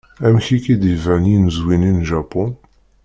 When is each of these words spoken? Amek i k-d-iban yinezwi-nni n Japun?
Amek 0.25 0.47
i 0.55 0.59
k-d-iban 0.63 1.23
yinezwi-nni 1.29 1.91
n 1.97 1.99
Japun? 2.09 2.51